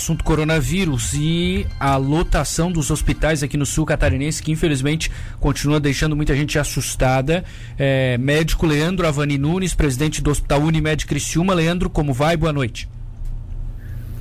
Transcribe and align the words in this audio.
assunto 0.00 0.24
coronavírus 0.24 1.12
e 1.12 1.66
a 1.78 1.96
lotação 1.96 2.72
dos 2.72 2.90
hospitais 2.90 3.42
aqui 3.42 3.58
no 3.58 3.66
sul 3.66 3.84
catarinense, 3.84 4.42
que 4.42 4.50
infelizmente 4.50 5.12
continua 5.38 5.78
deixando 5.78 6.16
muita 6.16 6.34
gente 6.34 6.58
assustada. 6.58 7.44
É, 7.78 8.16
médico 8.16 8.66
Leandro 8.66 9.06
Avani 9.06 9.36
Nunes, 9.36 9.74
presidente 9.74 10.22
do 10.22 10.30
Hospital 10.30 10.62
Unimed 10.62 11.04
Criciúma. 11.04 11.52
Leandro, 11.52 11.90
como 11.90 12.14
vai? 12.14 12.34
Boa 12.34 12.52
noite. 12.52 12.88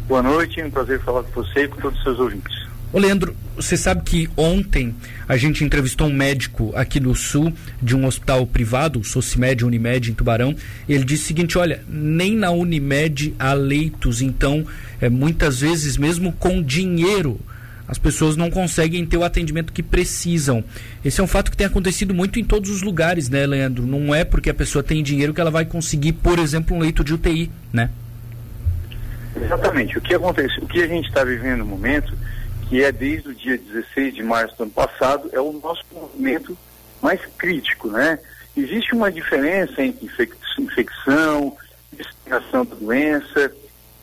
Boa 0.05 0.21
noite, 0.21 0.59
é 0.59 0.65
um 0.65 0.71
prazer 0.71 0.99
falar 1.01 1.23
com 1.23 1.43
você 1.43 1.63
e 1.63 1.67
com 1.69 1.77
todos 1.77 1.97
os 1.97 2.03
seus 2.03 2.19
ouvintes. 2.19 2.68
Ô 2.91 2.97
Leandro, 2.97 3.35
você 3.55 3.77
sabe 3.77 4.01
que 4.01 4.27
ontem 4.35 4.95
a 5.27 5.37
gente 5.37 5.63
entrevistou 5.63 6.07
um 6.07 6.13
médico 6.13 6.73
aqui 6.75 6.99
do 6.99 7.13
sul 7.13 7.53
de 7.79 7.95
um 7.95 8.07
hospital 8.07 8.47
privado, 8.47 9.03
Socimed 9.03 9.63
Unimed 9.63 10.09
em 10.09 10.13
Tubarão. 10.15 10.55
ele 10.87 11.03
disse 11.03 11.25
o 11.25 11.27
seguinte: 11.27 11.57
olha, 11.57 11.83
nem 11.87 12.35
na 12.35 12.49
Unimed 12.49 13.35
há 13.37 13.53
leitos, 13.53 14.23
então 14.23 14.65
é, 14.99 15.07
muitas 15.07 15.61
vezes, 15.61 15.97
mesmo 15.97 16.31
com 16.31 16.63
dinheiro, 16.63 17.39
as 17.87 17.99
pessoas 17.99 18.35
não 18.35 18.49
conseguem 18.49 19.05
ter 19.05 19.17
o 19.17 19.23
atendimento 19.23 19.71
que 19.71 19.83
precisam. 19.83 20.63
Esse 21.05 21.21
é 21.21 21.23
um 21.23 21.27
fato 21.27 21.51
que 21.51 21.57
tem 21.57 21.67
acontecido 21.67 22.11
muito 22.11 22.39
em 22.39 22.43
todos 22.43 22.71
os 22.71 22.81
lugares, 22.81 23.29
né, 23.29 23.45
Leandro? 23.45 23.85
Não 23.85 24.15
é 24.15 24.23
porque 24.23 24.49
a 24.49 24.53
pessoa 24.53 24.81
tem 24.81 25.03
dinheiro 25.03 25.31
que 25.31 25.39
ela 25.39 25.51
vai 25.51 25.65
conseguir, 25.65 26.13
por 26.13 26.39
exemplo, 26.39 26.75
um 26.75 26.79
leito 26.79 27.03
de 27.03 27.13
UTI, 27.13 27.51
né? 27.71 27.91
Exatamente. 29.39 29.95
O 29.95 30.01
que 30.01 30.15
acontece, 30.15 30.59
o 30.59 30.65
que 30.65 30.81
a 30.81 30.87
gente 30.87 31.07
está 31.07 31.23
vivendo 31.23 31.59
no 31.59 31.67
momento 31.67 32.17
que 32.69 32.83
é 32.83 32.91
desde 32.91 33.29
o 33.29 33.35
dia 33.35 33.57
16 33.57 34.13
de 34.13 34.23
março 34.23 34.55
do 34.55 34.63
ano 34.63 34.71
passado, 34.71 35.27
é 35.33 35.41
o 35.41 35.51
nosso 35.51 35.81
movimento 35.91 36.55
mais 37.01 37.19
crítico, 37.35 37.89
né? 37.89 38.19
Existe 38.55 38.93
uma 38.93 39.11
diferença 39.11 39.81
entre 39.81 40.07
infecção, 40.59 41.57
disseminação 41.91 42.63
da 42.63 42.75
doença, 42.75 43.51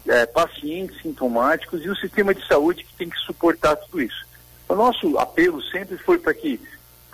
é, 0.08 0.26
pacientes 0.26 1.00
sintomáticos 1.00 1.84
e 1.84 1.88
o 1.88 1.94
sistema 1.94 2.34
de 2.34 2.44
saúde 2.46 2.82
que 2.82 2.94
tem 2.94 3.08
que 3.08 3.18
suportar 3.18 3.76
tudo 3.76 4.02
isso. 4.02 4.26
O 4.68 4.74
nosso 4.74 5.16
apelo 5.16 5.62
sempre 5.62 5.96
foi 5.98 6.18
para 6.18 6.34
que 6.34 6.60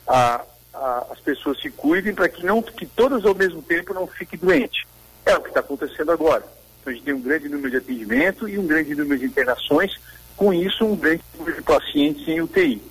a, 0.07 0.43
a, 0.73 1.07
as 1.11 1.21
pessoas 1.21 1.61
se 1.61 1.71
cuidem, 1.71 2.15
para 2.15 2.31
que 2.31 2.47
não 2.47 2.63
que 2.63 2.87
todas 2.87 3.27
ao 3.27 3.35
mesmo 3.35 3.61
tempo 3.61 3.93
não 3.93 4.07
fiquem 4.07 4.39
doentes. 4.39 4.85
É 5.27 5.37
o 5.37 5.43
que 5.43 5.49
está 5.49 5.61
acontecendo 5.61 6.13
agora. 6.13 6.45
Então, 6.81 6.91
a 6.91 6.95
gente 6.95 7.05
tem 7.05 7.15
um 7.15 7.21
grande 7.21 7.49
número 7.51 7.71
de 7.71 7.77
atendimento 7.77 8.49
e 8.49 8.59
um 8.59 8.67
grande 8.67 8.95
número 8.95 9.21
de 9.21 9.27
internações 9.27 10.01
com 10.37 10.53
isso 10.53 10.85
um 10.85 10.97
grande 10.97 11.23
número 11.39 11.57
de 11.57 11.63
pacientes 11.63 12.27
em 12.27 12.41
UTI. 12.41 12.83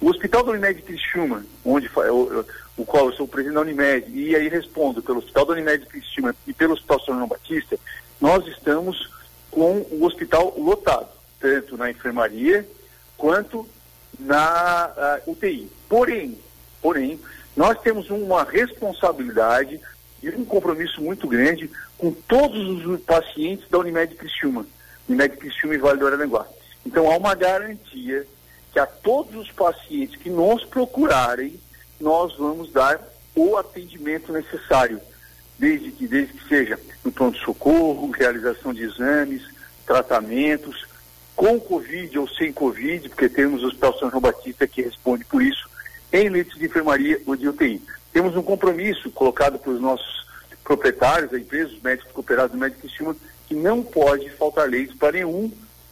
O 0.00 0.10
Hospital 0.10 0.44
da 0.44 0.52
Unimed 0.52 0.82
Criciúma, 0.82 1.44
onde 1.64 1.88
o, 1.88 2.44
o 2.76 2.84
qual 2.84 3.06
eu 3.06 3.12
sou 3.12 3.26
o 3.26 3.28
presidente 3.28 3.54
da 3.54 3.62
Unimed, 3.62 4.10
e 4.10 4.36
aí 4.36 4.48
respondo 4.48 5.02
pelo 5.02 5.18
Hospital 5.18 5.46
da 5.46 5.52
Unimed 5.54 5.86
Criciúma 5.86 6.34
e 6.46 6.52
pelo 6.52 6.74
Hospital 6.74 7.00
São 7.00 7.14
João 7.14 7.28
Batista, 7.28 7.78
nós 8.20 8.46
estamos 8.46 9.10
com 9.50 9.86
o 9.90 10.04
hospital 10.04 10.54
lotado, 10.58 11.08
tanto 11.40 11.76
na 11.76 11.90
enfermaria 11.90 12.68
quanto 13.16 13.66
na 14.18 15.20
uh, 15.26 15.30
UTI. 15.30 15.70
Porém, 15.88 16.38
porém, 16.82 17.18
nós 17.56 17.80
temos 17.80 18.10
uma 18.10 18.44
responsabilidade 18.44 19.80
e 20.22 20.28
um 20.30 20.44
compromisso 20.44 21.00
muito 21.00 21.26
grande 21.26 21.70
com 21.96 22.12
todos 22.12 22.84
os 22.84 23.00
pacientes 23.00 23.68
da 23.70 23.78
Unimed 23.78 24.14
Criciúma, 24.14 24.66
Unimed 25.08 25.36
Criciúma 25.38 25.74
e 25.74 25.78
Vale 25.78 25.98
do 25.98 26.06
Aranaguá. 26.06 26.46
Então 26.86 27.10
há 27.10 27.16
uma 27.16 27.34
garantia 27.34 28.24
que 28.72 28.78
a 28.78 28.86
todos 28.86 29.34
os 29.34 29.50
pacientes 29.50 30.16
que 30.16 30.30
nos 30.30 30.64
procurarem, 30.64 31.58
nós 32.00 32.36
vamos 32.36 32.70
dar 32.72 33.00
o 33.34 33.56
atendimento 33.56 34.32
necessário, 34.32 35.00
desde 35.58 35.90
que, 35.90 36.06
desde 36.06 36.34
que 36.34 36.48
seja 36.48 36.78
no 37.04 37.10
pronto-socorro, 37.10 38.10
realização 38.10 38.72
de 38.72 38.84
exames, 38.84 39.42
tratamentos, 39.84 40.86
com 41.34 41.58
Covid 41.58 42.18
ou 42.20 42.28
sem 42.28 42.52
Covid, 42.52 43.08
porque 43.08 43.28
temos 43.28 43.62
o 43.62 43.66
Hospital 43.66 43.98
São 43.98 44.08
João 44.08 44.22
Batista 44.22 44.66
que 44.66 44.82
responde 44.82 45.24
por 45.24 45.42
isso, 45.42 45.68
em 46.12 46.28
leitos 46.28 46.56
de 46.56 46.66
enfermaria 46.66 47.20
ou 47.26 47.34
de 47.34 47.48
UTI. 47.48 47.82
Temos 48.12 48.36
um 48.36 48.42
compromisso 48.42 49.10
colocado 49.10 49.58
pelos 49.58 49.80
nossos 49.80 50.24
proprietários 50.62 51.30
da 51.32 51.38
empresa, 51.38 51.74
os 51.74 51.82
médicos 51.82 52.12
cooperados 52.12 52.52
do 52.52 52.58
Médico 52.58 52.86
Estima, 52.86 53.16
que 53.48 53.54
não 53.54 53.82
pode 53.82 54.30
faltar 54.30 54.68
leitos 54.68 54.96
para 54.96 55.12
nenhum 55.12 55.50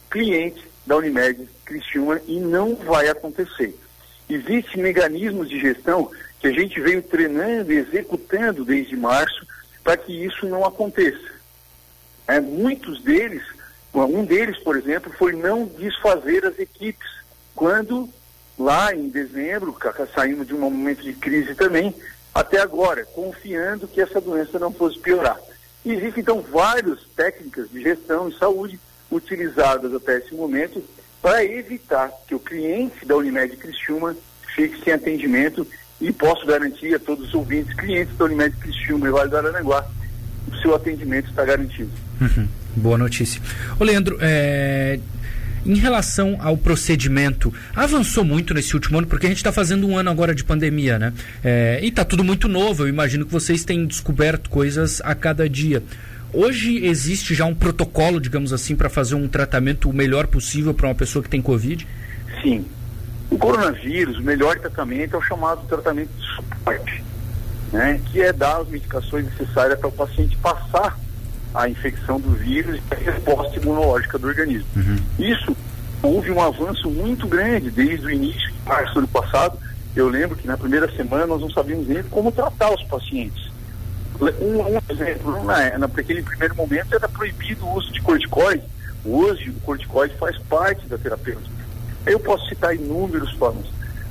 cliente 0.09 0.74
da 0.85 0.97
Unimed 0.97 1.47
Criciúma 1.63 2.21
e 2.27 2.39
não 2.39 2.75
vai 2.75 3.07
acontecer. 3.07 3.77
Existem 4.29 4.81
mecanismos 4.81 5.49
de 5.49 5.59
gestão 5.59 6.09
que 6.39 6.47
a 6.47 6.51
gente 6.51 6.79
veio 6.79 7.01
treinando 7.01 7.71
e 7.71 7.77
executando 7.77 8.65
desde 8.65 8.95
março 8.95 9.45
para 9.83 9.97
que 9.97 10.13
isso 10.25 10.45
não 10.47 10.65
aconteça. 10.65 11.33
É, 12.27 12.39
muitos 12.39 13.01
deles, 13.03 13.43
um 13.93 14.25
deles, 14.25 14.57
por 14.59 14.75
exemplo, 14.75 15.11
foi 15.13 15.33
não 15.33 15.65
desfazer 15.65 16.45
as 16.45 16.57
equipes. 16.59 17.07
Quando 17.55 18.09
lá 18.57 18.93
em 18.93 19.09
dezembro, 19.09 19.75
saímos 20.13 20.47
de 20.47 20.53
um 20.53 20.59
momento 20.59 21.03
de 21.03 21.13
crise 21.13 21.53
também, 21.55 21.93
até 22.33 22.59
agora, 22.59 23.05
confiando 23.05 23.87
que 23.87 24.01
essa 24.01 24.19
doença 24.19 24.59
não 24.59 24.71
fosse 24.73 24.99
piorar. 24.99 25.39
Existem 25.85 26.21
então 26.21 26.41
várias 26.41 26.99
técnicas 27.15 27.69
de 27.69 27.81
gestão 27.81 28.27
e 28.27 28.37
saúde 28.37 28.79
utilizadas 29.11 29.93
até 29.93 30.17
esse 30.17 30.33
momento 30.33 30.83
para 31.21 31.43
evitar 31.43 32.11
que 32.27 32.35
o 32.35 32.39
cliente 32.39 33.05
da 33.05 33.15
Unimed 33.15 33.57
Criciúma 33.57 34.15
fique 34.55 34.83
sem 34.83 34.93
atendimento 34.93 35.65
e 35.99 36.11
posso 36.11 36.45
garantir 36.45 36.93
a 36.93 36.99
todos 36.99 37.29
os 37.29 37.33
ouvintes, 37.33 37.73
clientes 37.73 38.15
da 38.17 38.25
Unimed 38.25 38.55
Criciúma 38.57 39.07
e 39.07 39.11
Vale 39.11 39.29
do 39.29 39.37
Aranaguá, 39.37 39.85
o 40.51 40.55
seu 40.57 40.75
atendimento 40.75 41.29
está 41.29 41.43
garantido. 41.43 41.89
Uhum. 42.21 42.47
Boa 42.75 42.97
notícia. 42.97 43.41
Ô 43.79 43.83
Leandro, 43.83 44.17
é... 44.21 44.99
em 45.65 45.75
relação 45.75 46.37
ao 46.39 46.57
procedimento, 46.57 47.53
avançou 47.75 48.23
muito 48.23 48.53
nesse 48.53 48.75
último 48.75 48.97
ano, 48.97 49.07
porque 49.07 49.25
a 49.25 49.29
gente 49.29 49.37
está 49.37 49.51
fazendo 49.51 49.87
um 49.87 49.97
ano 49.97 50.11
agora 50.11 50.35
de 50.35 50.43
pandemia, 50.43 50.99
né? 50.99 51.13
É... 51.43 51.79
E 51.81 51.87
está 51.87 52.05
tudo 52.05 52.23
muito 52.23 52.47
novo, 52.47 52.83
eu 52.83 52.87
imagino 52.87 53.25
que 53.25 53.31
vocês 53.31 53.63
têm 53.63 53.87
descoberto 53.87 54.49
coisas 54.49 55.01
a 55.03 55.15
cada 55.15 55.49
dia. 55.49 55.81
Hoje 56.35 56.85
existe 56.85 57.33
já 57.33 57.45
um 57.45 57.55
protocolo, 57.55 58.19
digamos 58.19 58.51
assim, 58.51 58.75
para 58.75 58.89
fazer 58.89 59.15
um 59.15 59.25
tratamento 59.25 59.89
o 59.89 59.93
melhor 59.93 60.27
possível 60.27 60.73
para 60.73 60.89
uma 60.89 60.93
pessoa 60.93 61.23
que 61.23 61.29
tem 61.29 61.41
Covid? 61.41 61.87
Sim. 62.41 62.65
O 63.31 63.37
coronavírus, 63.37 64.17
o 64.17 64.21
melhor 64.21 64.59
tratamento 64.59 65.15
é 65.15 65.17
o 65.17 65.21
chamado 65.21 65.65
tratamento 65.65 66.09
de 66.09 66.35
suporte, 66.35 67.01
né? 67.71 68.01
que 68.11 68.21
é 68.21 68.33
dar 68.33 68.57
as 68.57 68.67
medicações 68.67 69.23
necessárias 69.27 69.79
para 69.79 69.87
o 69.87 69.91
paciente 69.93 70.35
passar 70.35 70.99
a 71.53 71.69
infecção 71.69 72.19
do 72.19 72.31
vírus 72.31 72.81
e 72.81 72.93
a 72.93 73.11
resposta 73.11 73.57
imunológica 73.57 74.19
do 74.19 74.27
organismo. 74.27 74.67
Uhum. 74.75 74.97
Isso 75.17 75.55
houve 76.03 76.31
um 76.31 76.41
avanço 76.41 76.91
muito 76.91 77.27
grande 77.27 77.71
desde 77.71 78.07
o 78.07 78.11
início, 78.11 78.49
em 78.49 78.67
março 78.67 78.93
do 78.93 78.99
ano 78.99 79.07
passado. 79.07 79.57
Eu 79.95 80.09
lembro 80.09 80.35
que 80.35 80.45
na 80.45 80.57
primeira 80.57 80.93
semana 80.97 81.25
nós 81.25 81.39
não 81.39 81.49
sabíamos 81.49 81.87
nem 81.87 82.03
como 82.03 82.29
tratar 82.29 82.73
os 82.73 82.83
pacientes. 82.83 83.54
Um, 84.19 84.61
um 84.61 84.81
exemplo, 84.89 85.43
na, 85.43 85.77
naquele 85.77 86.21
primeiro 86.21 86.55
momento 86.55 86.93
era 86.95 87.07
proibido 87.07 87.65
o 87.65 87.75
uso 87.75 87.91
de 87.91 88.01
corticoide. 88.01 88.63
Hoje 89.03 89.49
o 89.49 89.59
corticoide 89.61 90.15
faz 90.15 90.37
parte 90.49 90.87
da 90.87 90.97
terapêutica. 90.97 91.55
Eu 92.05 92.19
posso 92.19 92.47
citar 92.47 92.75
inúmeros 92.75 93.31
formas, 93.33 93.65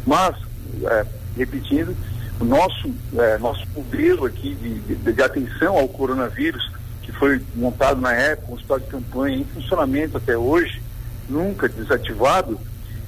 mas, 0.06 0.36
é, 0.84 1.06
repetindo, 1.36 1.96
o 2.40 2.44
nosso, 2.44 2.92
é, 3.16 3.38
nosso 3.38 3.66
modelo 3.74 4.26
aqui 4.26 4.54
de, 4.54 4.78
de, 4.80 5.12
de, 5.12 5.22
atenção 5.22 5.78
ao 5.78 5.88
coronavírus, 5.88 6.70
que 7.02 7.12
foi 7.12 7.40
montado 7.54 8.00
na 8.00 8.12
época, 8.12 8.52
um 8.52 8.54
hospital 8.54 8.80
de 8.80 8.86
campanha 8.86 9.36
em 9.38 9.44
funcionamento 9.44 10.16
até 10.16 10.36
hoje, 10.36 10.82
nunca 11.28 11.68
desativado, 11.68 12.58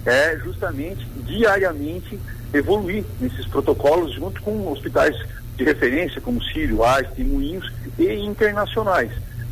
é 0.05 0.37
justamente 0.39 1.05
diariamente 1.25 2.19
evoluir 2.55 3.05
nesses 3.21 3.45
protocolos 3.47 4.15
junto 4.15 4.41
com 4.41 4.71
hospitais 4.71 5.17
de 5.57 5.65
referência, 5.65 6.21
como 6.21 6.43
Sírio, 6.43 6.85
Einstein, 6.85 7.25
Moinhos, 7.25 7.73
e 7.99 8.13
internacionais. 8.15 9.11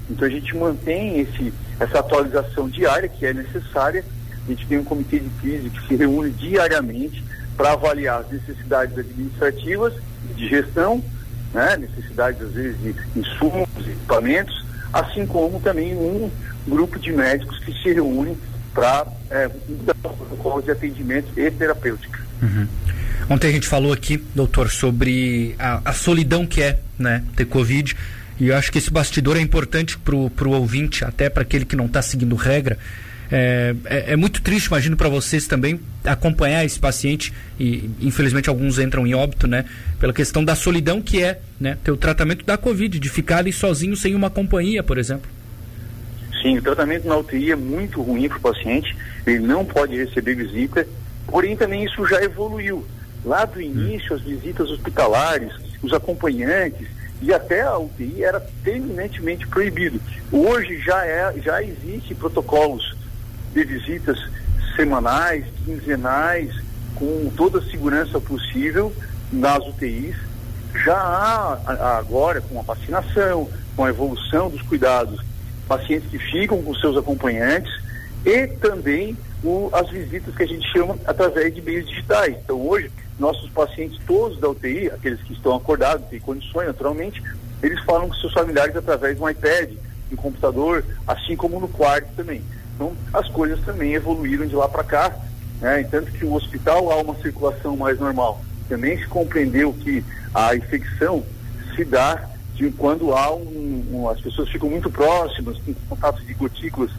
Então 0.08 0.26
a 0.26 0.30
gente 0.30 0.54
mantém 0.56 1.20
esse, 1.20 1.52
essa 1.80 2.00
atualização 2.00 2.68
diária 2.68 3.08
que 3.08 3.24
é 3.24 3.32
necessária. 3.32 4.04
A 4.44 4.50
gente 4.50 4.66
tem 4.66 4.78
um 4.78 4.84
comitê 4.84 5.18
de 5.18 5.30
crise 5.40 5.70
que 5.70 5.88
se 5.88 5.96
reúne 5.96 6.30
diariamente 6.30 7.24
para 7.56 7.72
avaliar 7.72 8.20
as 8.20 8.30
necessidades 8.30 8.98
administrativas 8.98 9.94
de 10.36 10.48
gestão, 10.48 11.02
né, 11.52 11.76
necessidades 11.76 12.42
às 12.42 12.52
vezes 12.52 12.76
de 12.82 12.94
insumos, 13.18 13.68
equipamentos, 13.78 14.64
assim 14.92 15.26
como 15.26 15.60
também 15.60 15.94
um 15.94 16.30
grupo 16.66 16.98
de 16.98 17.12
médicos 17.12 17.58
que 17.60 17.72
se 17.72 17.92
reúnem 17.92 18.36
para 18.74 19.06
é, 19.30 19.48
dar 19.68 19.94
protocolo 19.94 20.62
de 20.62 20.70
atendimento 20.70 21.28
e 21.36 21.50
terapêutica. 21.50 22.18
Uhum. 22.42 22.66
Ontem 23.28 23.48
a 23.48 23.52
gente 23.52 23.66
falou 23.66 23.92
aqui, 23.92 24.22
doutor, 24.34 24.70
sobre 24.70 25.54
a, 25.58 25.80
a 25.84 25.92
solidão 25.92 26.46
que 26.46 26.62
é 26.62 26.78
né, 26.98 27.24
ter 27.34 27.46
Covid. 27.46 27.96
E 28.38 28.48
eu 28.48 28.56
acho 28.56 28.70
que 28.70 28.78
esse 28.78 28.90
bastidor 28.90 29.36
é 29.36 29.40
importante 29.40 29.96
para 29.98 30.14
o 30.14 30.50
ouvinte, 30.50 31.04
até 31.04 31.30
para 31.30 31.42
aquele 31.42 31.64
que 31.64 31.76
não 31.76 31.86
está 31.86 32.02
seguindo 32.02 32.34
regra. 32.34 32.78
É, 33.30 33.74
é, 33.86 34.12
é, 34.12 34.16
muito 34.16 34.42
triste, 34.42 34.66
imagino 34.66 34.96
para 34.96 35.08
vocês 35.08 35.46
também, 35.46 35.80
acompanhar 36.04 36.64
esse 36.64 36.78
paciente, 36.78 37.32
e 37.58 37.90
infelizmente 38.00 38.48
alguns 38.48 38.78
entram 38.78 39.06
em 39.06 39.14
óbito, 39.14 39.46
né? 39.46 39.64
Pela 39.98 40.12
questão 40.12 40.44
da 40.44 40.54
solidão 40.54 41.00
que 41.00 41.22
é 41.22 41.40
né, 41.58 41.78
ter 41.82 41.90
o 41.90 41.96
tratamento 41.96 42.44
da 42.44 42.58
Covid, 42.58 42.98
de 42.98 43.08
ficar 43.08 43.38
ali 43.38 43.52
sozinho 43.52 43.96
sem 43.96 44.14
uma 44.14 44.28
companhia, 44.28 44.82
por 44.82 44.98
exemplo. 44.98 45.30
Sim, 46.42 46.58
o 46.58 46.62
tratamento 46.62 47.08
na 47.08 47.16
UTI 47.16 47.52
é 47.52 47.56
muito 47.56 48.02
ruim 48.02 48.28
para 48.28 48.36
o 48.36 48.40
paciente, 48.40 48.94
ele 49.26 49.46
não 49.46 49.64
pode 49.64 49.96
receber 49.96 50.34
visita, 50.34 50.86
porém 51.26 51.56
também 51.56 51.84
isso 51.84 52.06
já 52.06 52.22
evoluiu. 52.22 52.84
Lá 53.24 53.44
do 53.44 53.60
início, 53.60 54.14
as 54.14 54.20
visitas 54.20 54.70
hospitalares, 54.70 55.52
os 55.82 55.92
acompanhantes 55.92 56.86
e 57.22 57.32
até 57.32 57.62
a 57.62 57.78
UTI 57.78 58.22
era 58.22 58.40
terminantemente 58.62 59.46
proibido. 59.46 60.00
Hoje 60.30 60.78
já, 60.80 61.06
é, 61.06 61.32
já 61.40 61.62
existe 61.62 62.14
protocolos 62.14 62.94
de 63.54 63.64
visitas 63.64 64.18
semanais, 64.76 65.44
quinzenais, 65.64 66.50
com 66.94 67.30
toda 67.36 67.58
a 67.58 67.62
segurança 67.62 68.20
possível 68.20 68.94
nas 69.32 69.66
UTIs. 69.66 70.16
Já 70.84 70.96
há 70.96 71.98
agora, 71.98 72.40
com 72.40 72.58
a 72.58 72.62
vacinação, 72.62 73.48
com 73.76 73.84
a 73.84 73.88
evolução 73.88 74.50
dos 74.50 74.60
cuidados, 74.62 75.20
pacientes 75.66 76.10
que 76.10 76.18
ficam 76.18 76.62
com 76.62 76.74
seus 76.74 76.96
acompanhantes 76.96 77.72
e 78.24 78.46
também 78.46 79.16
o, 79.42 79.70
as 79.72 79.88
visitas 79.88 80.34
que 80.34 80.42
a 80.42 80.46
gente 80.46 80.66
chama 80.72 80.96
através 81.06 81.54
de 81.54 81.62
meios 81.62 81.86
digitais. 81.86 82.36
Então, 82.42 82.60
hoje, 82.60 82.90
nossos 83.18 83.48
pacientes 83.50 83.98
todos 84.06 84.38
da 84.40 84.48
UTI, 84.48 84.90
aqueles 84.90 85.20
que 85.22 85.32
estão 85.32 85.54
acordados, 85.54 86.06
têm 86.08 86.20
condições 86.20 86.66
naturalmente, 86.66 87.22
eles 87.62 87.80
falam 87.84 88.08
com 88.08 88.14
seus 88.14 88.32
familiares 88.32 88.76
através 88.76 89.16
de 89.16 89.22
um 89.22 89.28
iPad, 89.28 89.70
de 89.70 90.14
um 90.14 90.16
computador, 90.16 90.84
assim 91.06 91.36
como 91.36 91.60
no 91.60 91.68
quarto 91.68 92.08
também. 92.16 92.42
Então, 92.74 92.92
as 93.12 93.28
coisas 93.28 93.60
também 93.64 93.94
evoluíram 93.94 94.46
de 94.46 94.54
lá 94.54 94.68
para 94.68 94.84
cá, 94.84 95.16
né? 95.60 95.86
tanto 95.90 96.10
que 96.12 96.24
o 96.24 96.34
hospital 96.34 96.90
há 96.90 96.96
uma 96.96 97.14
circulação 97.16 97.76
mais 97.76 97.98
normal. 97.98 98.40
Também 98.68 98.98
se 98.98 99.06
compreendeu 99.06 99.72
que 99.72 100.04
a 100.34 100.54
infecção 100.56 101.24
se 101.74 101.84
dá 101.84 102.28
de 102.54 102.70
quando 102.70 103.12
há 103.12 103.34
um, 103.34 103.86
um 103.90 104.08
as 104.08 104.20
pessoas 104.20 104.48
ficam 104.48 104.68
muito 104.68 104.90
próximas, 104.90 105.56
com 105.58 105.74
contato 105.88 106.22
de 106.22 106.34
gotículas 106.34 106.90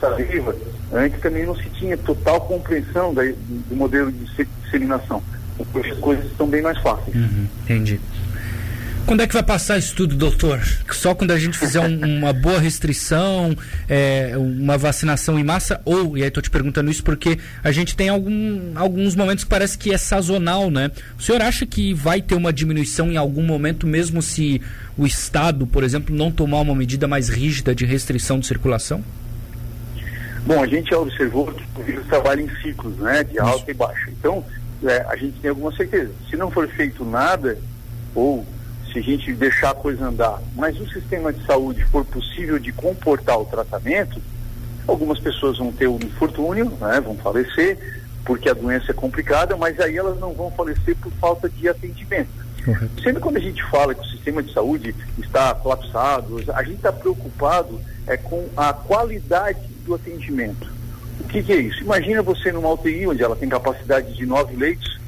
saliva, 0.00 0.54
antes 0.92 1.20
também 1.20 1.46
não 1.46 1.54
se 1.54 1.68
tinha 1.70 1.96
total 1.96 2.40
compreensão 2.40 3.14
da, 3.14 3.22
do 3.22 3.76
modelo 3.76 4.10
de 4.10 4.24
disseminação. 4.64 5.22
Hoje 5.74 5.90
as 5.90 5.98
coisas 5.98 6.24
estão 6.26 6.46
bem 6.46 6.62
mais 6.62 6.78
fáceis. 6.78 7.14
Uhum, 7.14 7.46
entendi. 7.64 8.00
Quando 9.06 9.20
é 9.20 9.26
que 9.26 9.34
vai 9.34 9.42
passar 9.42 9.78
isso 9.78 9.94
tudo, 9.96 10.14
doutor? 10.14 10.60
Só 10.90 11.14
quando 11.14 11.32
a 11.32 11.38
gente 11.38 11.58
fizer 11.58 11.80
um, 11.80 12.18
uma 12.18 12.32
boa 12.32 12.58
restrição, 12.60 13.54
é, 13.88 14.32
uma 14.36 14.78
vacinação 14.78 15.38
em 15.38 15.44
massa? 15.44 15.80
Ou, 15.84 16.16
e 16.16 16.22
aí 16.22 16.28
estou 16.28 16.42
te 16.42 16.48
perguntando 16.48 16.90
isso 16.90 17.02
porque 17.02 17.38
a 17.64 17.72
gente 17.72 17.96
tem 17.96 18.08
algum, 18.08 18.72
alguns 18.76 19.16
momentos 19.16 19.44
que 19.44 19.50
parece 19.50 19.76
que 19.76 19.92
é 19.92 19.98
sazonal, 19.98 20.70
né? 20.70 20.90
O 21.18 21.22
senhor 21.22 21.42
acha 21.42 21.66
que 21.66 21.92
vai 21.92 22.22
ter 22.22 22.36
uma 22.36 22.52
diminuição 22.52 23.10
em 23.10 23.16
algum 23.16 23.42
momento, 23.42 23.86
mesmo 23.86 24.22
se 24.22 24.62
o 24.96 25.04
Estado, 25.04 25.66
por 25.66 25.82
exemplo, 25.82 26.14
não 26.14 26.30
tomar 26.30 26.60
uma 26.60 26.74
medida 26.74 27.08
mais 27.08 27.28
rígida 27.28 27.74
de 27.74 27.84
restrição 27.84 28.38
de 28.38 28.46
circulação? 28.46 29.02
Bom, 30.46 30.62
a 30.62 30.66
gente 30.66 30.90
já 30.90 30.98
observou 30.98 31.52
que 31.52 31.80
o 31.80 31.84
vírus 31.84 32.06
trabalha 32.06 32.40
em 32.40 32.50
ciclos, 32.62 32.96
né? 32.98 33.24
De 33.24 33.38
alta 33.38 33.70
e 33.70 33.74
baixa. 33.74 34.10
Então, 34.10 34.44
é, 34.84 35.04
a 35.08 35.16
gente 35.16 35.38
tem 35.40 35.50
alguma 35.50 35.74
certeza. 35.74 36.12
Se 36.28 36.36
não 36.36 36.50
for 36.50 36.68
feito 36.68 37.04
nada, 37.04 37.58
ou 38.14 38.46
se 38.92 38.98
a 38.98 39.02
gente 39.02 39.32
deixar 39.32 39.70
a 39.70 39.74
coisa 39.74 40.06
andar, 40.06 40.40
mas 40.54 40.78
o 40.78 40.88
sistema 40.90 41.32
de 41.32 41.44
saúde 41.46 41.84
for 41.86 42.04
possível 42.04 42.58
de 42.58 42.72
comportar 42.72 43.38
o 43.38 43.44
tratamento, 43.44 44.20
algumas 44.86 45.18
pessoas 45.18 45.58
vão 45.58 45.72
ter 45.72 45.86
um 45.86 45.96
infortúnio, 45.96 46.70
né, 46.80 47.00
vão 47.00 47.16
falecer, 47.16 47.78
porque 48.24 48.48
a 48.48 48.54
doença 48.54 48.90
é 48.90 48.94
complicada, 48.94 49.56
mas 49.56 49.80
aí 49.80 49.96
elas 49.96 50.18
não 50.18 50.32
vão 50.32 50.50
falecer 50.50 50.96
por 50.96 51.10
falta 51.12 51.48
de 51.48 51.68
atendimento. 51.68 52.42
Uhum. 52.66 52.88
Sempre 53.02 53.20
quando 53.20 53.36
a 53.38 53.40
gente 53.40 53.62
fala 53.64 53.94
que 53.94 54.02
o 54.02 54.10
sistema 54.10 54.42
de 54.42 54.52
saúde 54.52 54.94
está 55.18 55.54
colapsado, 55.54 56.38
a 56.54 56.62
gente 56.62 56.76
está 56.76 56.92
preocupado 56.92 57.80
é, 58.06 58.16
com 58.16 58.48
a 58.56 58.72
qualidade 58.72 59.60
do 59.84 59.94
atendimento. 59.94 60.70
Que, 61.32 61.42
que 61.42 61.52
é 61.52 61.56
isso? 61.56 61.80
Imagina 61.80 62.20
você 62.20 62.52
numa 62.52 62.70
UTI, 62.70 63.06
onde 63.06 63.22
ela 63.22 63.34
tem 63.34 63.48
capacidade 63.48 64.12
de 64.12 64.26
nove 64.26 64.54
leitos, 64.54 65.00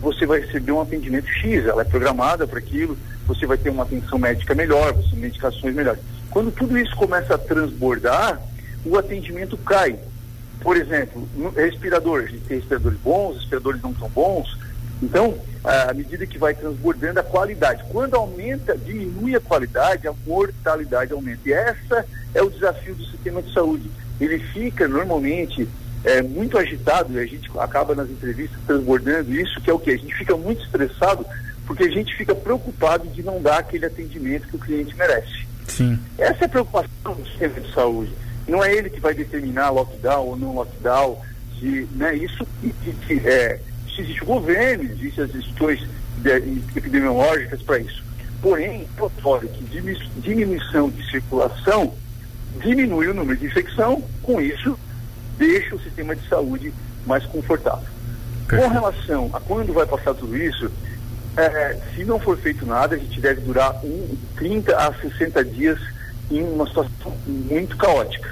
você 0.00 0.26
vai 0.26 0.40
receber 0.40 0.72
um 0.72 0.80
atendimento 0.80 1.28
X, 1.28 1.64
ela 1.64 1.82
é 1.82 1.84
programada 1.84 2.48
para 2.48 2.58
aquilo, 2.58 2.98
você 3.28 3.46
vai 3.46 3.56
ter 3.56 3.70
uma 3.70 3.84
atenção 3.84 4.18
médica 4.18 4.56
melhor, 4.56 4.92
você 4.92 5.14
medicações 5.14 5.72
melhores. 5.72 6.00
Quando 6.32 6.50
tudo 6.50 6.76
isso 6.76 6.96
começa 6.96 7.36
a 7.36 7.38
transbordar, 7.38 8.42
o 8.84 8.98
atendimento 8.98 9.56
cai. 9.56 9.96
Por 10.60 10.76
exemplo, 10.76 11.28
respirador, 11.54 12.22
a 12.22 12.26
gente 12.26 12.42
tem 12.42 12.56
respiradores 12.56 12.98
bons, 12.98 13.36
respiradores 13.36 13.80
não 13.80 13.94
tão 13.94 14.08
bons. 14.08 14.58
Então, 15.00 15.38
à 15.62 15.94
medida 15.94 16.26
que 16.26 16.38
vai 16.38 16.54
transbordando 16.54 17.20
a 17.20 17.22
qualidade, 17.22 17.84
quando 17.88 18.16
aumenta, 18.16 18.76
diminui 18.76 19.36
a 19.36 19.40
qualidade, 19.40 20.08
a 20.08 20.14
mortalidade 20.26 21.12
aumenta. 21.12 21.48
E 21.48 21.52
essa 21.52 22.04
é 22.34 22.42
o 22.42 22.50
desafio 22.50 22.96
do 22.96 23.04
sistema 23.04 23.40
de 23.40 23.52
saúde. 23.52 23.88
Ele 24.22 24.38
fica 24.38 24.86
normalmente 24.86 25.68
é, 26.04 26.22
muito 26.22 26.56
agitado 26.56 27.12
e 27.12 27.18
a 27.18 27.26
gente 27.26 27.50
acaba 27.58 27.94
nas 27.94 28.08
entrevistas 28.08 28.58
transbordando 28.66 29.34
isso, 29.34 29.60
que 29.60 29.70
é 29.70 29.72
o 29.72 29.78
que? 29.78 29.90
A 29.90 29.96
gente 29.96 30.14
fica 30.14 30.36
muito 30.36 30.62
estressado 30.62 31.26
porque 31.66 31.84
a 31.84 31.90
gente 31.90 32.14
fica 32.16 32.34
preocupado 32.34 33.08
de 33.08 33.22
não 33.22 33.40
dar 33.40 33.58
aquele 33.58 33.86
atendimento 33.86 34.48
que 34.48 34.56
o 34.56 34.58
cliente 34.58 34.96
merece. 34.96 35.46
Sim. 35.68 35.98
Essa 36.18 36.44
é 36.44 36.46
a 36.46 36.48
preocupação 36.48 37.14
do 37.14 37.26
sistema 37.26 37.60
de 37.60 37.72
saúde. 37.72 38.12
Não 38.46 38.62
é 38.62 38.74
ele 38.74 38.90
que 38.90 39.00
vai 39.00 39.14
determinar 39.14 39.70
lockdown 39.70 40.26
ou 40.26 40.36
não 40.36 40.54
lockdown. 40.54 41.20
Se, 41.58 41.88
né, 41.92 42.14
isso 42.16 42.46
que, 42.60 42.92
que, 43.06 43.28
é, 43.28 43.60
se 43.94 44.02
existe 44.02 44.22
o 44.22 44.26
governo, 44.26 44.84
existem 44.84 45.24
as 45.24 45.34
instituições 45.34 45.88
epidemiológicas 46.76 47.62
para 47.62 47.78
isso. 47.78 48.02
Porém, 48.40 48.88
notório 48.98 49.48
que 49.48 49.64
diminuição 50.20 50.90
de 50.90 51.10
circulação 51.10 51.94
diminui 52.60 53.08
o 53.08 53.14
número 53.14 53.38
de 53.38 53.46
infecção, 53.46 54.02
com 54.22 54.40
isso 54.40 54.78
deixa 55.38 55.74
o 55.74 55.80
sistema 55.80 56.14
de 56.14 56.28
saúde 56.28 56.72
mais 57.06 57.24
confortável. 57.26 57.86
Com 58.48 58.68
relação 58.68 59.30
a 59.32 59.40
quando 59.40 59.72
vai 59.72 59.86
passar 59.86 60.14
tudo 60.14 60.36
isso, 60.36 60.70
é, 61.36 61.78
se 61.94 62.04
não 62.04 62.18
for 62.18 62.36
feito 62.36 62.66
nada, 62.66 62.94
a 62.94 62.98
gente 62.98 63.20
deve 63.20 63.40
durar 63.40 63.74
um, 63.84 64.16
30 64.36 64.76
a 64.76 64.92
60 64.92 65.44
dias 65.44 65.78
em 66.30 66.42
uma 66.42 66.66
situação 66.66 67.16
muito 67.26 67.76
caótica. 67.76 68.30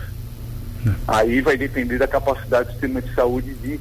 Hum. 0.86 0.94
Aí 1.08 1.40
vai 1.40 1.56
depender 1.56 1.98
da 1.98 2.06
capacidade 2.06 2.68
do 2.68 2.72
sistema 2.72 3.00
de 3.00 3.14
saúde 3.14 3.54
de, 3.54 3.80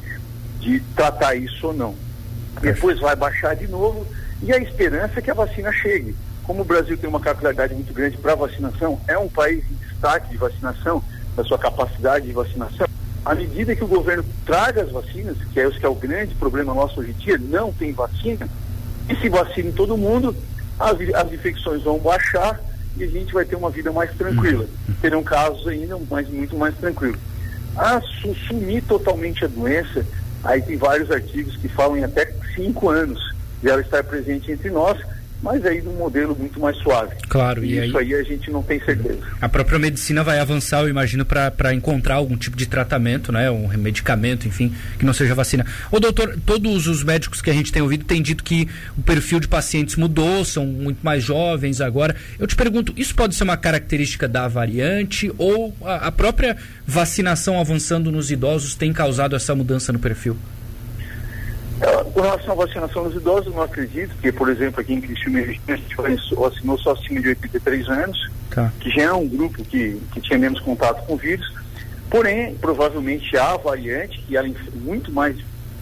de 0.60 0.80
tratar 0.96 1.36
isso 1.36 1.68
ou 1.68 1.74
não. 1.74 1.96
Depois 2.62 3.00
vai 3.00 3.16
baixar 3.16 3.56
de 3.56 3.68
novo 3.68 4.06
e 4.42 4.52
a 4.54 4.58
esperança 4.58 5.20
é 5.20 5.22
que 5.22 5.32
a 5.32 5.34
vacina 5.36 5.72
chegue. 5.72 6.16
Como 6.50 6.64
o 6.64 6.66
Brasil 6.66 6.98
tem 6.98 7.08
uma 7.08 7.20
capilaridade 7.20 7.76
muito 7.76 7.94
grande 7.94 8.18
para 8.18 8.34
vacinação, 8.34 9.00
é 9.08 9.16
um 9.16 9.30
país 9.30 9.64
em 9.70 9.76
destaque 9.76 10.32
de 10.32 10.38
vacinação, 10.38 11.04
da 11.36 11.44
sua 11.44 11.60
capacidade 11.60 12.26
de 12.26 12.34
vacinação, 12.34 12.88
à 13.24 13.36
medida 13.36 13.76
que 13.76 13.84
o 13.84 13.88
governo 13.88 14.26
traga 14.48 14.82
as 14.82 14.92
vacinas, 14.92 15.38
que 15.54 15.60
é 15.60 15.68
esse 15.68 15.80
que 15.80 15.86
é 15.86 15.88
o 15.88 15.94
grande 15.94 16.34
problema 16.34 16.74
nosso 16.74 17.02
hoje 17.02 17.12
em 17.12 17.14
dia, 17.14 17.38
não 17.38 17.72
tem 17.72 17.94
vacina, 17.94 18.50
e 19.08 19.16
se 19.18 19.30
vacina 19.30 19.70
em 19.70 19.74
todo 19.74 19.96
mundo, 19.96 20.36
as, 20.80 20.98
as 21.14 21.32
infecções 21.32 21.84
vão 21.84 22.00
baixar 22.00 22.60
e 22.98 23.04
a 23.04 23.08
gente 23.08 23.32
vai 23.32 23.46
ter 23.46 23.56
uma 23.56 23.70
vida 23.70 23.92
mais 23.92 24.12
tranquila. 24.18 24.64
Uhum. 24.64 24.96
Terão 25.04 25.22
casos 25.22 25.68
ainda, 25.68 26.00
mas 26.10 26.28
muito 26.30 26.58
mais 26.58 26.76
tranquilo. 26.78 27.20
A 27.78 28.02
sumir 28.48 28.82
totalmente 28.86 29.46
a 29.46 29.48
doença, 29.48 30.04
aí 30.44 30.64
tem 30.64 30.78
vários 30.78 31.12
artigos 31.12 31.56
que 31.58 31.70
falam 31.70 31.96
em 31.96 32.04
até 32.04 32.34
cinco 32.56 32.90
anos 32.90 33.36
de 33.62 33.70
ela 33.70 33.82
estar 33.82 34.04
presente 34.04 34.52
entre 34.52 34.72
nós, 34.72 34.98
mas 35.42 35.66
aí 35.66 35.82
num 35.82 35.94
modelo 35.94 36.36
muito 36.36 36.60
mais 36.60 36.76
suave. 36.78 37.16
Claro, 37.28 37.64
e, 37.64 37.74
e 37.74 37.86
isso 37.88 37.98
aí... 37.98 38.14
aí... 38.14 38.20
a 38.20 38.24
gente 38.24 38.52
não 38.52 38.62
tem 38.62 38.80
certeza. 38.80 39.20
A 39.42 39.50
própria 39.50 39.80
medicina 39.80 40.24
vai 40.24 40.40
avançar, 40.40 40.82
eu 40.82 40.90
imagino, 40.90 41.26
para 41.26 41.74
encontrar 41.74 42.16
algum 42.16 42.36
tipo 42.36 42.58
de 42.58 42.66
tratamento, 42.66 43.32
né? 43.32 43.50
Um 43.50 43.68
medicamento, 43.78 44.48
enfim, 44.48 44.74
que 44.98 45.06
não 45.06 45.14
seja 45.14 45.34
vacina. 45.34 45.66
Ô 45.92 46.00
doutor, 46.00 46.38
todos 46.46 46.88
os 46.88 47.04
médicos 47.04 47.42
que 47.42 47.50
a 47.50 47.54
gente 47.54 47.72
tem 47.72 47.82
ouvido 47.82 48.06
têm 48.06 48.22
dito 48.22 48.44
que 48.44 48.68
o 48.98 49.02
perfil 49.02 49.40
de 49.40 49.48
pacientes 49.48 49.96
mudou, 49.96 50.44
são 50.44 50.66
muito 50.66 51.00
mais 51.04 51.24
jovens 51.24 51.82
agora. 51.82 52.16
Eu 52.38 52.48
te 52.48 52.56
pergunto, 52.56 52.94
isso 52.98 53.16
pode 53.16 53.36
ser 53.36 53.44
uma 53.44 53.58
característica 53.58 54.28
da 54.28 54.48
variante 54.48 55.32
ou 55.38 55.74
a, 55.84 56.08
a 56.08 56.12
própria 56.12 56.58
vacinação 56.86 57.60
avançando 57.60 58.12
nos 58.12 58.32
idosos 58.32 58.76
tem 58.76 58.92
causado 58.92 59.36
essa 59.36 59.56
mudança 59.56 59.94
no 59.94 60.00
perfil? 60.00 60.38
Com 62.14 62.22
relação 62.22 62.52
à 62.52 62.56
vacinação 62.56 63.04
dos 63.06 63.16
idosos, 63.16 63.54
não 63.54 63.62
acredito, 63.62 64.10
porque, 64.16 64.32
por 64.32 64.50
exemplo, 64.50 64.82
aqui 64.82 64.94
em 64.94 65.00
Criciúma, 65.00 65.40
a 65.40 65.76
gente 65.76 65.96
vacinou 66.36 66.78
só 66.78 66.92
acima 66.92 67.22
de 67.22 67.30
83 67.30 67.88
anos, 67.88 68.30
tá. 68.50 68.72
que 68.82 68.90
já 68.90 69.04
é 69.04 69.14
um 69.14 69.28
grupo 69.28 69.64
que, 69.64 70.02
que 70.12 70.20
tinha 70.20 70.38
menos 70.38 70.60
contato 70.60 71.06
com 71.06 71.14
o 71.14 71.18
vírus. 71.18 71.50
Porém, 72.10 72.56
provavelmente 72.56 73.38
há 73.38 73.54
a 73.54 73.58
variante, 73.58 74.20
que 74.28 74.36
ela 74.36 74.48
é 74.48 74.54
muito 74.76 75.12
mais, 75.12 75.38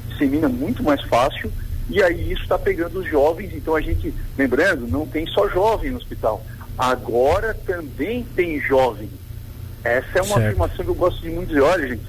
dissemina 0.09 0.47
muito 0.47 0.83
mais 0.83 1.01
fácil, 1.05 1.51
e 1.89 2.03
aí 2.03 2.31
isso 2.31 2.43
está 2.43 2.59
pegando 2.59 2.99
os 2.99 3.09
jovens. 3.09 3.51
Então 3.55 3.75
a 3.75 3.81
gente, 3.81 4.13
lembrando, 4.37 4.87
não 4.87 5.07
tem 5.07 5.25
só 5.25 5.49
jovem 5.49 5.89
no 5.89 5.97
hospital. 5.97 6.45
Agora 6.77 7.55
também 7.65 8.23
tem 8.35 8.61
jovem. 8.61 9.09
Essa 9.83 10.19
é 10.19 10.21
uma 10.21 10.35
certo. 10.35 10.45
afirmação 10.45 10.85
que 10.85 10.91
eu 10.91 10.95
gosto 10.95 11.21
de 11.21 11.29
muito 11.29 11.47
dizer. 11.47 11.61
Olha, 11.61 11.87
gente, 11.87 12.05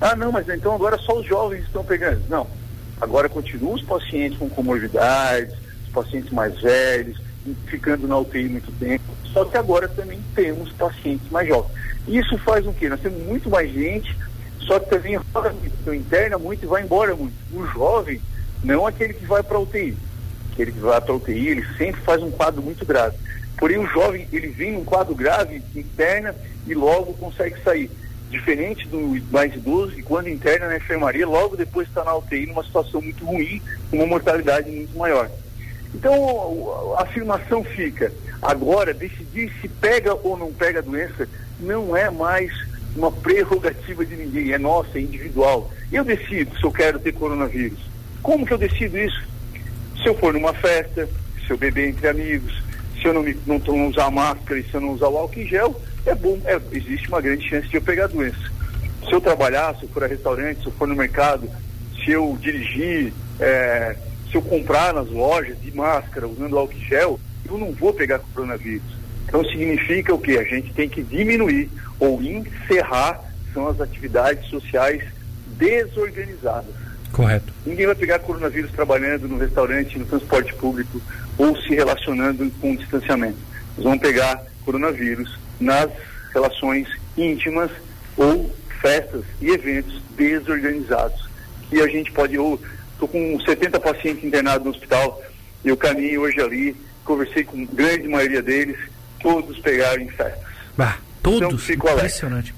ah, 0.00 0.14
não, 0.14 0.30
mas 0.30 0.48
então 0.48 0.74
agora 0.74 0.96
só 0.98 1.18
os 1.18 1.26
jovens 1.26 1.64
estão 1.64 1.82
pegando. 1.82 2.22
Não 2.28 2.61
Agora 3.02 3.28
continuam 3.28 3.74
os 3.74 3.82
pacientes 3.82 4.38
com 4.38 4.48
comorbidades, 4.48 5.52
os 5.86 5.92
pacientes 5.92 6.30
mais 6.30 6.56
velhos, 6.60 7.20
ficando 7.66 8.06
na 8.06 8.16
UTI 8.16 8.48
muito 8.48 8.70
tempo. 8.78 9.02
Só 9.32 9.44
que 9.44 9.56
agora 9.56 9.88
também 9.88 10.20
temos 10.36 10.70
pacientes 10.70 11.28
mais 11.28 11.48
jovens. 11.48 11.72
Isso 12.06 12.38
faz 12.38 12.64
o 12.64 12.72
quê? 12.72 12.88
Nós 12.88 13.00
temos 13.00 13.20
muito 13.24 13.50
mais 13.50 13.72
gente, 13.72 14.16
só 14.60 14.78
que 14.78 14.88
também 14.88 15.16
roda 15.16 15.50
muito, 15.50 15.92
interna 15.92 16.38
muito 16.38 16.62
e 16.62 16.68
vai 16.68 16.84
embora 16.84 17.16
muito. 17.16 17.34
O 17.52 17.66
jovem, 17.66 18.20
não 18.62 18.86
aquele 18.86 19.14
que 19.14 19.26
vai 19.26 19.42
para 19.42 19.56
a 19.56 19.60
UTI. 19.60 19.96
Aquele 20.52 20.70
que 20.70 20.78
vai 20.78 21.00
para 21.00 21.12
a 21.12 21.16
UTI, 21.16 21.48
ele 21.48 21.66
sempre 21.76 22.00
faz 22.02 22.22
um 22.22 22.30
quadro 22.30 22.62
muito 22.62 22.86
grave. 22.86 23.16
Porém, 23.58 23.78
o 23.78 23.86
jovem, 23.88 24.28
ele 24.32 24.46
vem 24.46 24.74
num 24.74 24.84
quadro 24.84 25.12
grave, 25.12 25.60
interna 25.74 26.36
e 26.68 26.72
logo 26.72 27.14
consegue 27.14 27.60
sair. 27.64 27.90
Diferente 28.32 28.88
do 28.88 29.20
mais 29.30 29.54
idoso, 29.54 29.94
que 29.94 30.02
quando 30.02 30.26
interna 30.26 30.68
na 30.68 30.78
enfermaria, 30.78 31.26
logo 31.26 31.54
depois 31.54 31.86
está 31.86 32.02
na 32.02 32.16
UTI 32.16 32.46
numa 32.46 32.64
situação 32.64 33.02
muito 33.02 33.26
ruim, 33.26 33.60
com 33.90 33.98
uma 33.98 34.06
mortalidade 34.06 34.70
muito 34.70 34.96
maior. 34.96 35.30
Então, 35.94 36.94
a 36.96 37.02
afirmação 37.02 37.62
fica, 37.62 38.10
agora, 38.40 38.94
decidir 38.94 39.52
se 39.60 39.68
pega 39.68 40.14
ou 40.14 40.38
não 40.38 40.50
pega 40.50 40.78
a 40.78 40.82
doença 40.82 41.28
não 41.60 41.94
é 41.94 42.08
mais 42.08 42.50
uma 42.96 43.12
prerrogativa 43.12 44.02
de 44.02 44.16
ninguém, 44.16 44.52
é 44.52 44.58
nossa, 44.58 44.96
é 44.96 45.02
individual. 45.02 45.70
Eu 45.92 46.02
decido 46.02 46.56
se 46.56 46.64
eu 46.64 46.72
quero 46.72 46.98
ter 46.98 47.12
coronavírus. 47.12 47.78
Como 48.22 48.46
que 48.46 48.54
eu 48.54 48.58
decido 48.58 48.96
isso? 48.96 49.22
Se 50.02 50.08
eu 50.08 50.14
for 50.14 50.32
numa 50.32 50.54
festa, 50.54 51.06
se 51.46 51.50
eu 51.50 51.58
beber 51.58 51.90
entre 51.90 52.08
amigos, 52.08 52.62
se 52.98 53.06
eu 53.06 53.12
não, 53.12 53.22
me, 53.22 53.36
não, 53.46 53.58
não 53.58 53.88
usar 53.88 54.10
máscara 54.10 54.58
e 54.58 54.64
se 54.64 54.72
eu 54.72 54.80
não 54.80 54.92
usar 54.92 55.08
o 55.08 55.18
álcool 55.18 55.40
em 55.40 55.46
gel, 55.46 55.78
é 56.06 56.14
bom, 56.14 56.40
é, 56.44 56.60
existe 56.72 57.08
uma 57.08 57.20
grande 57.20 57.48
chance 57.48 57.68
de 57.68 57.76
eu 57.76 57.82
pegar 57.82 58.04
a 58.04 58.08
doença. 58.08 58.50
Se 59.04 59.12
eu 59.12 59.20
trabalhar, 59.20 59.74
se 59.76 59.84
eu 59.84 59.88
for 59.88 60.04
a 60.04 60.06
restaurante, 60.06 60.60
se 60.60 60.66
eu 60.66 60.72
for 60.72 60.88
no 60.88 60.94
mercado, 60.94 61.48
se 62.02 62.10
eu 62.10 62.36
dirigir, 62.40 63.12
é, 63.38 63.96
se 64.30 64.36
eu 64.36 64.42
comprar 64.42 64.94
nas 64.94 65.08
lojas 65.08 65.60
de 65.60 65.74
máscara 65.74 66.26
usando 66.26 66.58
álcool 66.58 66.78
gel, 66.78 67.20
eu 67.48 67.58
não 67.58 67.72
vou 67.72 67.92
pegar 67.92 68.18
coronavírus. 68.18 69.02
Então 69.26 69.44
significa 69.44 70.14
o 70.14 70.18
que? 70.18 70.38
A 70.38 70.44
gente 70.44 70.72
tem 70.72 70.88
que 70.88 71.02
diminuir 71.02 71.70
ou 71.98 72.22
encerrar 72.22 73.20
são 73.52 73.68
as 73.68 73.80
atividades 73.80 74.48
sociais 74.48 75.02
desorganizadas. 75.58 76.74
Correto. 77.12 77.52
Ninguém 77.66 77.86
vai 77.86 77.94
pegar 77.94 78.18
coronavírus 78.20 78.70
trabalhando 78.72 79.28
no 79.28 79.38
restaurante, 79.38 79.98
no 79.98 80.06
transporte 80.06 80.54
público 80.54 81.00
ou 81.36 81.54
se 81.60 81.74
relacionando 81.74 82.50
com 82.60 82.74
distanciamento. 82.74 83.38
Nós 83.76 83.84
vamos 83.84 84.00
pegar 84.00 84.42
coronavírus 84.64 85.38
nas 85.62 85.90
relações 86.34 86.88
íntimas 87.16 87.70
ou 88.16 88.54
festas 88.80 89.24
e 89.40 89.48
eventos 89.48 90.00
desorganizados. 90.16 91.28
E 91.70 91.80
a 91.80 91.86
gente 91.86 92.10
pode, 92.12 92.34
eu 92.34 92.60
estou 92.92 93.08
com 93.08 93.40
70 93.40 93.80
pacientes 93.80 94.24
internados 94.24 94.64
no 94.64 94.70
hospital, 94.72 95.22
eu 95.64 95.76
caminho 95.76 96.22
hoje 96.22 96.40
ali, 96.40 96.76
conversei 97.04 97.44
com 97.44 97.62
a 97.62 97.74
grande 97.74 98.08
maioria 98.08 98.42
deles, 98.42 98.76
todos 99.20 99.58
pegaram 99.60 100.02
em 100.02 100.08
festas. 100.08 100.42
Bah, 100.76 100.98
todos? 101.22 101.70
Então, 101.70 101.94
Impressionante. 101.94 102.54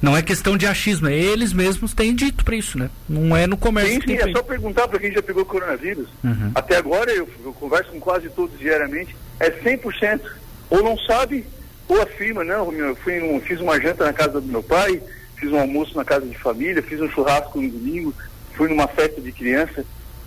Não 0.00 0.16
é 0.16 0.22
questão 0.22 0.56
de 0.56 0.66
achismo, 0.66 1.08
é 1.08 1.14
eles 1.14 1.52
mesmos 1.52 1.94
têm 1.94 2.14
dito 2.14 2.44
para 2.44 2.54
isso, 2.54 2.78
né? 2.78 2.90
Não 3.08 3.36
é 3.36 3.46
no 3.46 3.56
comércio. 3.56 4.02
Sim, 4.02 4.08
sim, 4.08 4.14
é 4.16 4.30
só 4.30 4.42
perguntar 4.42 4.86
para 4.88 4.98
quem 4.98 5.10
já 5.10 5.22
pegou 5.22 5.44
coronavírus. 5.44 6.08
Uhum. 6.22 6.52
Até 6.54 6.76
agora, 6.76 7.10
eu, 7.10 7.28
eu, 7.44 7.52
converso 7.52 7.90
com 7.90 8.00
quase 8.00 8.28
todos 8.28 8.58
diariamente, 8.58 9.16
é 9.40 9.50
100%. 9.50 10.20
Ou 10.68 10.82
não 10.82 10.98
sabe, 10.98 11.46
ou 11.88 12.02
afirma, 12.02 12.44
não, 12.44 12.72
eu 12.72 12.96
fui 12.96 13.18
num, 13.18 13.40
fiz 13.40 13.60
uma 13.60 13.80
janta 13.80 14.04
na 14.04 14.12
casa 14.12 14.40
do 14.40 14.46
meu 14.46 14.62
pai, 14.62 15.00
fiz 15.36 15.50
um 15.52 15.58
almoço 15.58 15.96
na 15.96 16.04
casa 16.04 16.26
de 16.26 16.36
família, 16.38 16.82
fiz 16.82 17.00
um 17.00 17.08
churrasco 17.08 17.60
no 17.60 17.70
domingo, 17.70 18.14
fui 18.54 18.68
numa 18.68 18.88
festa 18.88 19.20
de 19.20 19.32
criança. 19.32 19.84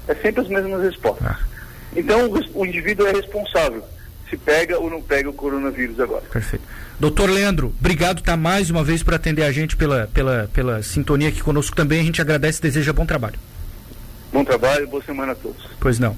É 0.07 0.15
sempre 0.15 0.41
as 0.41 0.47
mesmas 0.47 0.81
respostas. 0.81 1.27
Ah. 1.27 1.39
Então, 1.95 2.27
o, 2.27 2.61
o 2.61 2.65
indivíduo 2.65 3.07
é 3.07 3.11
responsável 3.11 3.83
se 4.29 4.37
pega 4.37 4.77
ou 4.77 4.89
não 4.89 5.01
pega 5.01 5.29
o 5.29 5.33
coronavírus 5.33 5.99
agora. 5.99 6.23
Perfeito. 6.31 6.63
Doutor 6.99 7.29
Leandro, 7.29 7.73
obrigado 7.79 8.21
tá 8.21 8.37
mais 8.37 8.69
uma 8.69 8.83
vez 8.83 9.01
por 9.01 9.13
atender 9.13 9.43
a 9.43 9.51
gente 9.51 9.75
pela, 9.75 10.07
pela, 10.13 10.49
pela 10.53 10.83
sintonia 10.83 11.29
aqui 11.29 11.41
conosco 11.41 11.75
também. 11.75 11.99
A 11.99 12.03
gente 12.03 12.21
agradece 12.21 12.59
e 12.59 12.61
deseja 12.61 12.93
bom 12.93 13.05
trabalho. 13.05 13.39
Bom 14.31 14.43
trabalho, 14.43 14.87
boa 14.87 15.03
semana 15.03 15.31
a 15.31 15.35
todos. 15.35 15.67
Pois 15.79 15.97
não. 15.97 16.15